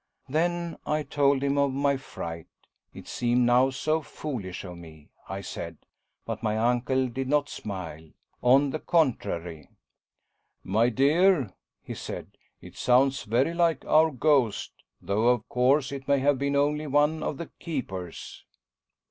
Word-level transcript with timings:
Then 0.27 0.79
I 0.83 1.03
told 1.03 1.43
him 1.43 1.59
of 1.59 1.71
my 1.71 1.95
fright 1.95 2.47
it 2.91 3.07
seemed 3.07 3.41
now 3.45 3.69
so 3.69 4.01
foolish 4.01 4.63
of 4.63 4.79
me, 4.79 5.09
I 5.29 5.41
said. 5.41 5.77
But 6.25 6.41
my 6.41 6.57
uncle 6.57 7.07
did 7.07 7.27
not 7.29 7.49
smile 7.49 8.09
on 8.41 8.71
the 8.71 8.79
contrary. 8.79 9.69
"My 10.63 10.89
dear," 10.89 11.53
he 11.83 11.93
said. 11.93 12.35
"It 12.61 12.77
sounds 12.77 13.25
very 13.25 13.53
like 13.53 13.85
our 13.85 14.09
ghost, 14.09 14.71
though, 14.99 15.27
of 15.27 15.47
course, 15.47 15.91
it 15.91 16.07
may 16.07 16.17
have 16.17 16.39
been 16.39 16.55
only 16.55 16.87
one 16.87 17.21
of 17.21 17.37
the 17.37 17.51
keepers." 17.59 18.43